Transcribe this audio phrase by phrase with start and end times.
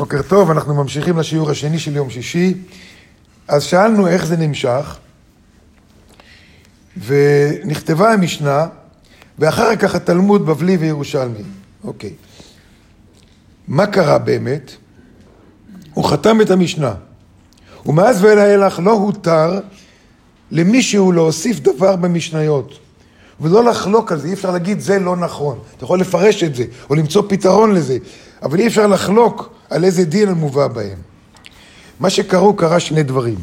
[0.00, 2.54] בוקר טוב, אנחנו ממשיכים לשיעור השני של יום שישי.
[3.48, 4.98] אז שאלנו איך זה נמשך,
[7.06, 8.66] ונכתבה המשנה,
[9.38, 11.42] ואחר כך התלמוד בבלי וירושלמי.
[11.84, 12.14] אוקיי.
[13.68, 14.70] מה קרה באמת?
[15.94, 16.94] הוא חתם את המשנה.
[17.86, 19.60] ומאז ואילך לא הותר
[20.50, 22.78] למישהו להוסיף דבר במשניות.
[23.40, 25.58] ולא לחלוק על זה, אי אפשר להגיד זה לא נכון.
[25.76, 27.98] אתה יכול לפרש את זה, או למצוא פתרון לזה,
[28.42, 30.98] אבל אי אפשר לחלוק על איזה דין המובא בהם.
[32.00, 33.38] מה שקרו, קרה שני דברים.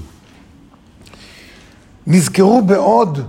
[2.07, 3.19] נזכרו בעוד,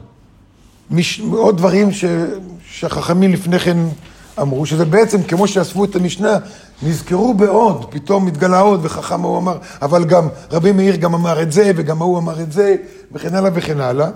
[0.90, 2.04] מש, עוד דברים ש,
[2.70, 3.76] שהחכמים לפני כן
[4.40, 6.38] אמרו, שזה בעצם כמו שאספו את המשנה,
[6.82, 11.52] נזכרו בעוד, פתאום התגלה עוד, וחכם ההוא אמר, אבל גם רבי מאיר גם אמר את
[11.52, 12.76] זה, וגם ההוא אמר את זה,
[13.12, 14.08] וכן הלאה וכן הלאה.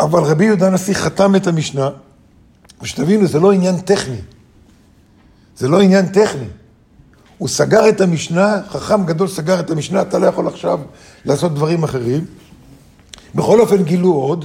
[0.00, 1.90] אבל רבי יהודה הנשיא חתם את המשנה,
[2.82, 4.20] ושתבינו, זה לא עניין טכני.
[5.56, 6.46] זה לא עניין טכני.
[7.38, 10.80] הוא סגר את המשנה, חכם גדול סגר את המשנה, אתה לא יכול עכשיו
[11.24, 12.24] לעשות דברים אחרים.
[13.34, 14.44] בכל אופן גילו עוד,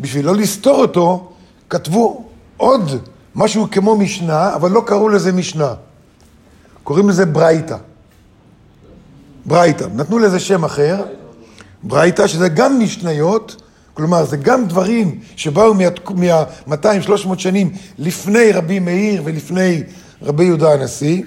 [0.00, 1.32] בשביל לא לסתור אותו,
[1.70, 2.90] כתבו עוד
[3.34, 5.74] משהו כמו משנה, אבל לא קראו לזה משנה.
[6.84, 7.76] קוראים לזה ברייתא.
[9.46, 9.86] ברייתא.
[9.94, 11.04] נתנו לזה שם אחר,
[11.82, 13.62] ברייתא, שזה גם משניות,
[13.96, 19.82] כלומר, זה גם דברים שבאו מה-200-300 שנים לפני רבי מאיר ולפני
[20.22, 21.22] רבי יהודה הנשיא.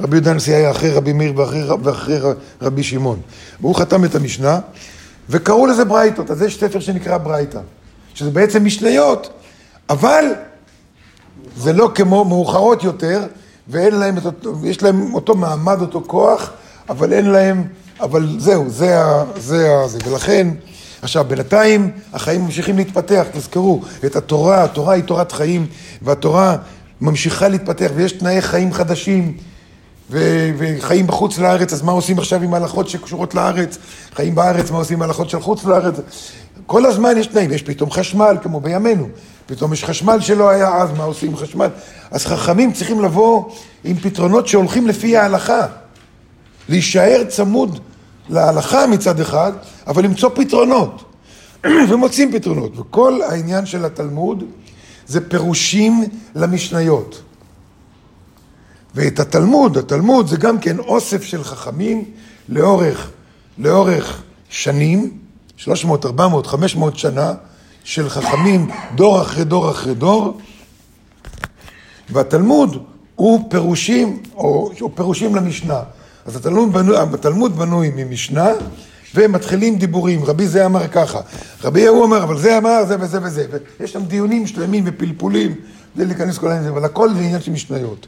[0.00, 2.18] רבי יהודה הנשיא היה אחרי רבי מאיר ואחרי, ואחרי
[2.62, 3.20] רבי שמעון.
[3.60, 4.60] והוא חתם את המשנה,
[5.28, 6.30] וקראו לזה ברייתות.
[6.30, 7.60] אז יש ספר שנקרא ברייתא,
[8.14, 9.30] שזה בעצם משניות,
[9.90, 10.24] אבל
[11.56, 13.26] זה לא כמו מאוחרות יותר,
[13.68, 16.50] ואין להם, את אותו, יש להם אותו מעמד, אותו כוח,
[16.88, 17.64] אבל אין להם,
[18.00, 19.24] אבל זהו, זה ה...
[19.36, 19.88] זה ה...
[19.88, 19.98] זה.
[20.06, 20.48] ולכן...
[21.02, 25.66] עכשיו, בינתיים החיים ממשיכים להתפתח, תזכרו, את התורה, התורה היא תורת חיים,
[26.02, 26.56] והתורה
[27.00, 29.36] ממשיכה להתפתח, ויש תנאי חיים חדשים,
[30.10, 33.78] ו- וחיים בחוץ לארץ, אז מה עושים עכשיו עם ההלכות שקשורות לארץ?
[34.14, 35.94] חיים בארץ, מה עושים עם ההלכות של חוץ לארץ?
[36.66, 39.08] כל הזמן יש תנאים, יש פתאום חשמל, כמו בימינו,
[39.46, 41.68] פתאום יש חשמל שלא היה אז, מה עושים עם חשמל?
[42.10, 43.44] אז חכמים צריכים לבוא
[43.84, 45.66] עם פתרונות שהולכים לפי ההלכה,
[46.68, 47.80] להישאר צמוד
[48.28, 49.52] להלכה מצד אחד,
[49.86, 51.04] אבל למצוא פתרונות.
[51.90, 52.78] ומוצאים פתרונות.
[52.78, 54.44] וכל העניין של התלמוד
[55.06, 57.22] זה פירושים למשניות.
[58.94, 62.04] ואת התלמוד, התלמוד זה גם כן אוסף של חכמים
[62.48, 63.10] לאורך,
[63.58, 65.18] לאורך שנים,
[65.56, 67.34] 300, 400, 500 שנה,
[67.84, 70.38] של חכמים דור אחרי דור אחרי דור,
[72.10, 72.84] והתלמוד
[73.14, 75.80] הוא פירושים, או, או פירושים למשנה.
[76.28, 78.48] אז התלמוד בנוי, התלמוד בנוי ממשנה,
[79.14, 80.24] ומתחילים דיבורים.
[80.24, 81.20] רבי זה אמר ככה,
[81.64, 83.46] רבי ההוא אמר, אבל זה אמר זה וזה וזה.
[83.80, 85.54] ויש שם דיונים שלמים ופלפולים,
[85.96, 88.06] בלי להיכנס כל העניין, אבל הכל זה עניין של משניות.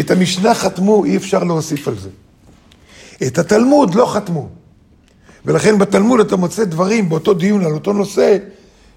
[0.00, 2.08] את המשנה חתמו, אי אפשר להוסיף על זה.
[3.26, 4.48] את התלמוד לא חתמו.
[5.44, 8.36] ולכן בתלמוד אתה מוצא דברים באותו דיון על אותו נושא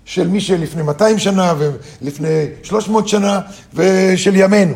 [0.05, 1.53] של מי שלפני 200 שנה
[2.01, 3.39] ולפני 300 שנה
[3.73, 4.75] ושל ימינו.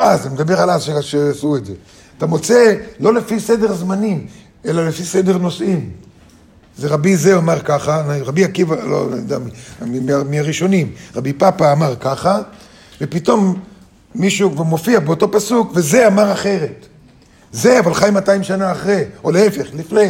[0.00, 1.72] אז, אני מדבר על אז שעשו את זה.
[2.22, 4.26] אתה מוצא לא לפי סדר זמנים,
[4.66, 5.90] אלא לפי סדר נושאים.
[6.76, 9.38] זה רבי זה אמר ככה, רבי עקיבא, לא יודע,
[10.30, 12.40] מהראשונים, רבי פאפה אמר ככה,
[13.00, 13.60] ופתאום
[14.14, 16.86] מישהו כבר מופיע באותו פסוק, וזה אמר אחרת.
[17.52, 20.08] זה אבל חי 200 שנה אחרי, או להפך, לפני.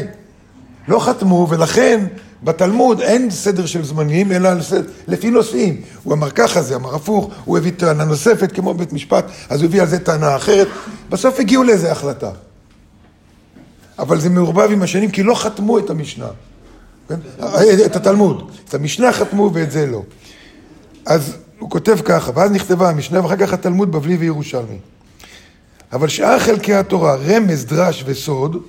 [0.88, 2.06] לא חתמו, ולכן
[2.44, 4.50] בתלמוד אין סדר של זמנים, אלא
[5.08, 5.80] לפי נושאים.
[6.02, 9.68] הוא אמר ככה, זה אמר הפוך, הוא הביא טענה נוספת כמו בית משפט, אז הוא
[9.68, 10.68] הביא על זה טענה אחרת.
[11.10, 12.30] בסוף הגיעו לאיזה החלטה.
[13.98, 16.28] אבל זה מעורבב עם השנים, כי לא חתמו את המשנה.
[17.08, 17.14] כן?
[17.86, 18.50] את התלמוד.
[18.68, 20.02] את המשנה חתמו ואת זה לא.
[21.06, 24.78] אז הוא כותב ככה, ואז נכתבה המשנה ואחר כך התלמוד בבלי וירושלמי.
[25.92, 28.62] אבל שאר חלקי התורה, רמז, דרש וסוד,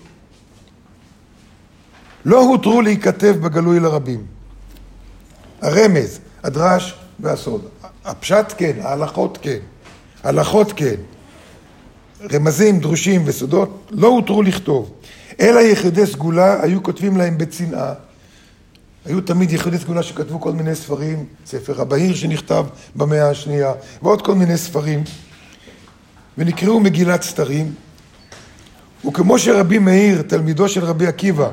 [2.26, 4.26] לא הותרו להיכתב בגלוי לרבים.
[5.62, 7.62] הרמז, הדרש והסוד.
[8.06, 9.60] הפשט כן, ההלכות כן.
[10.24, 10.96] הלכות כן.
[12.34, 14.92] רמזים, דרושים וסודות לא הותרו לכתוב.
[15.40, 17.94] אלא יחידי סגולה היו כותבים להם בצנעה.
[19.06, 22.66] היו תמיד יחידי סגולה שכתבו כל מיני ספרים, ספר הבהיר שנכתב
[22.96, 25.04] במאה השנייה, ועוד כל מיני ספרים,
[26.38, 27.74] ונקראו מגילת סתרים.
[29.08, 31.50] וכמו שרבי מאיר, תלמידו של רבי עקיבא,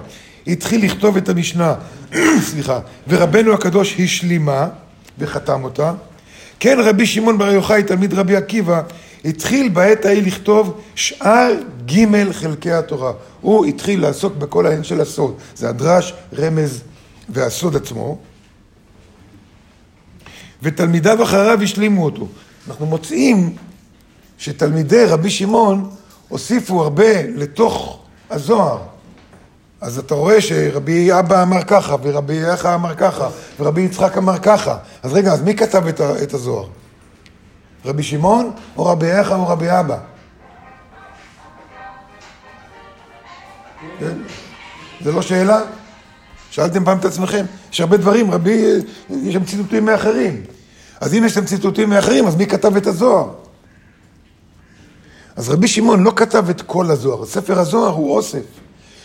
[0.52, 1.74] התחיל לכתוב את המשנה,
[2.50, 4.68] סליחה, ורבנו הקדוש השלימה
[5.18, 5.92] וחתם אותה.
[6.60, 8.82] כן, רבי שמעון בר יוחאי, תלמיד רבי עקיבא,
[9.24, 11.52] התחיל בעת ההיא לכתוב שאר
[11.86, 13.12] ג' חלקי התורה.
[13.40, 15.34] הוא התחיל לעסוק בכל העניין של הסוד.
[15.54, 16.82] זה הדרש, רמז
[17.28, 18.18] והסוד עצמו.
[20.62, 22.28] ותלמידיו אחריו השלימו אותו.
[22.68, 23.56] אנחנו מוצאים
[24.38, 25.90] שתלמידי רבי שמעון
[26.28, 27.98] הוסיפו הרבה לתוך
[28.30, 28.78] הזוהר.
[29.80, 33.28] אז אתה רואה שרבי אבא אמר ככה, ורבי יחא אמר ככה,
[33.60, 34.76] ורבי יצחק אמר ככה.
[35.02, 36.68] אז רגע, אז מי כתב את, את הזוהר?
[37.84, 39.98] רבי שמעון, או רבי יחא, או רבי אבא?
[43.98, 44.16] כן?
[45.04, 45.60] זה לא שאלה?
[46.50, 47.44] שאלתם פעם את עצמכם?
[47.72, 48.64] יש הרבה דברים, רבי,
[49.10, 50.42] יש שם ציטוטים מאחרים.
[51.00, 53.28] אז אם יש שם ציטוטים מאחרים, אז מי כתב את הזוהר?
[55.36, 58.44] אז רבי שמעון לא כתב את כל הזוהר, ספר הזוהר הוא אוסף,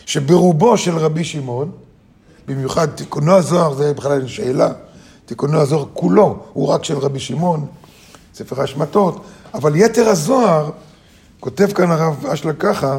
[0.05, 1.71] שברובו של רבי שמעון,
[2.47, 4.69] במיוחד תיקונו הזוהר, זה בכלל שאלה,
[5.25, 7.65] תיקונו הזוהר כולו הוא רק של רבי שמעון,
[8.33, 10.69] ספר השמטות, אבל יתר הזוהר,
[11.39, 12.97] כותב כאן הרב אשלג ככה,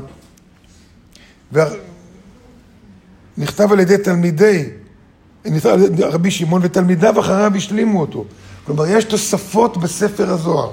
[3.38, 4.64] נכתב על ידי תלמידי,
[5.44, 8.24] נכתב על ידי רבי שמעון ותלמידיו אחריו השלימו אותו.
[8.66, 10.72] כלומר, יש תוספות בספר הזוהר.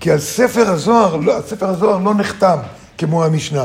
[0.00, 2.58] כי על ספר הזוהר, לא, ספר הזוהר לא נחתם
[2.98, 3.64] כמו המשנה.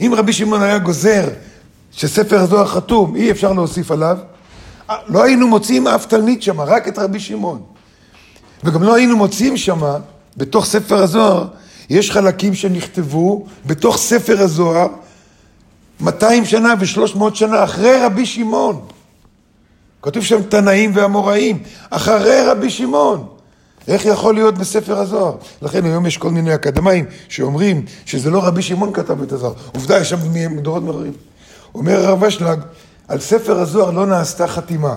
[0.00, 1.28] אם רבי שמעון היה גוזר
[1.92, 4.18] שספר הזוהר חתום, אי אפשר להוסיף עליו,
[5.08, 7.62] לא היינו מוצאים אף תלמיד שם, רק את רבי שמעון.
[8.64, 9.80] וגם לא היינו מוצאים שם,
[10.36, 11.46] בתוך ספר הזוהר,
[11.90, 14.88] יש חלקים שנכתבו בתוך ספר הזוהר
[16.00, 18.80] 200 שנה ו-300 שנה אחרי רבי שמעון.
[20.02, 23.26] כתוב שם תנאים ואמוראים, אחרי רבי שמעון.
[23.88, 25.36] איך יכול להיות בספר הזוהר?
[25.62, 29.54] לכן היום יש כל מיני אקדמאים שאומרים שזה לא רבי שמעון כתב את הזוהר.
[29.74, 30.16] עובדה, יש שם
[30.62, 31.12] דורות מראים.
[31.74, 32.60] אומר הרב אשלג,
[33.08, 34.96] על ספר הזוהר לא נעשתה חתימה.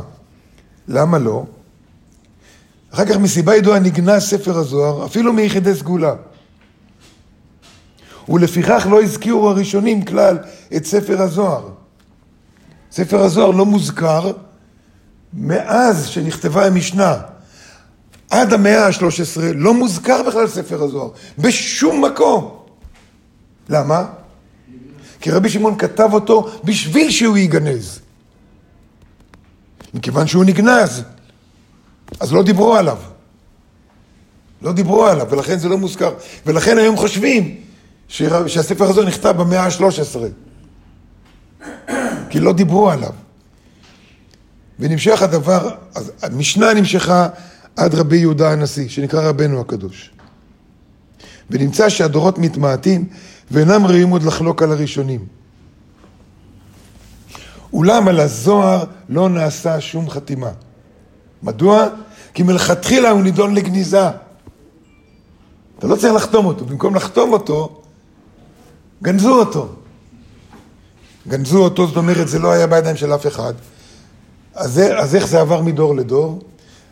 [0.88, 1.46] למה לא?
[2.94, 6.14] אחר כך מסיבה ידועה נגנז ספר הזוהר, אפילו מיחידי סגולה.
[8.30, 10.38] ולפיכך לא הזכירו הראשונים כלל
[10.76, 11.70] את ספר הזוהר.
[12.92, 14.32] ספר הזוהר לא מוזכר
[15.34, 17.16] מאז שנכתבה המשנה.
[18.30, 22.60] עד המאה ה-13 לא מוזכר בכלל ספר הזוהר, בשום מקום.
[23.70, 24.06] למה?
[25.22, 28.00] כי רבי שמעון כתב אותו בשביל שהוא ייגנז.
[29.94, 31.04] מכיוון שהוא נגנז,
[32.20, 32.98] אז לא דיברו עליו.
[34.62, 36.14] לא דיברו עליו, ולכן זה לא מוזכר.
[36.46, 37.56] ולכן היום חושבים
[38.08, 40.18] שהספר הזה נכתב במאה ה-13,
[42.30, 43.14] כי לא דיברו עליו.
[44.80, 47.28] ונמשך הדבר, אז המשנה נמשכה
[47.80, 50.12] עד רבי יהודה הנשיא, שנקרא רבנו הקדוש.
[51.50, 53.06] ונמצא שהדורות מתמעטים
[53.52, 55.26] ואינם ראויים עוד לחלוק על הראשונים.
[57.74, 60.52] אולם על הזוהר לא נעשה שום חתימה.
[61.44, 61.88] מדוע?
[62.34, 64.10] כי מלכתחילה הוא נידון לגניזה.
[65.80, 67.82] אתה לא צריך לחתום אותו, במקום לחתום אותו,
[69.04, 69.70] גנזו אותו.
[71.28, 73.54] גנזו אותו, זאת אומרת, זה לא היה בידיים של אף אחד.
[74.56, 76.42] אז, אז איך זה עבר מדור לדור?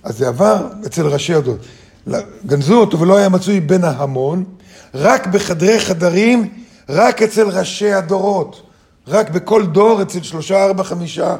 [0.07, 1.55] אז זה עבר אצל ראשי הדור.
[2.45, 4.43] גנזו אותו ולא היה מצוי בין ההמון,
[4.93, 6.49] רק בחדרי חדרים,
[6.89, 8.61] רק אצל ראשי הדורות.
[9.07, 11.35] רק בכל דור אצל שלושה, ארבע, חמישה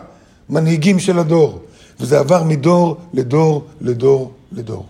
[0.50, 1.62] מנהיגים של הדור.
[2.00, 4.86] וזה עבר מדור לדור לדור לדור.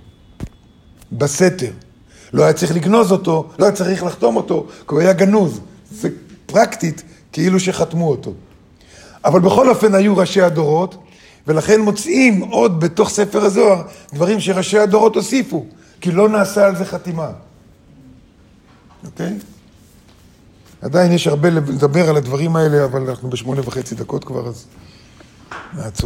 [1.12, 1.72] בסתר.
[2.34, 5.60] לא היה צריך לגנוז אותו, לא היה צריך לחתום אותו, כי הוא היה גנוז.
[5.92, 6.10] זה
[6.46, 8.34] פרקטית, כאילו שחתמו אותו.
[9.26, 10.96] אבל בכל אופן היו ראשי הדורות,
[11.48, 13.82] ולכן מוצאים עוד בתוך ספר הזוהר
[14.14, 15.66] דברים שראשי הדורות הוסיפו,
[16.02, 17.30] כי לא נעשה על זה חתימה.
[19.06, 19.34] אוקיי?
[20.82, 24.66] עדיין יש הרבה לדבר על הדברים האלה, אבל אנחנו בשמונה וחצי דקות כבר, אז
[25.74, 25.92] נעצור.